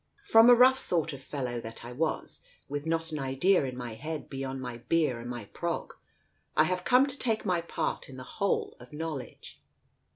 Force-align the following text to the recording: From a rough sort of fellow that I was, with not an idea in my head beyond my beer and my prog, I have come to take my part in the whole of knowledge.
From 0.23 0.49
a 0.49 0.55
rough 0.55 0.79
sort 0.79 1.13
of 1.13 1.21
fellow 1.21 1.61
that 1.61 1.85
I 1.85 1.91
was, 1.91 2.41
with 2.67 2.87
not 2.87 3.11
an 3.11 3.19
idea 3.19 3.65
in 3.65 3.77
my 3.77 3.93
head 3.93 4.31
beyond 4.31 4.59
my 4.59 4.79
beer 4.79 5.19
and 5.19 5.29
my 5.29 5.45
prog, 5.45 5.93
I 6.57 6.63
have 6.63 6.83
come 6.83 7.05
to 7.05 7.19
take 7.19 7.45
my 7.45 7.61
part 7.61 8.09
in 8.09 8.17
the 8.17 8.23
whole 8.23 8.75
of 8.79 8.93
knowledge. 8.93 9.61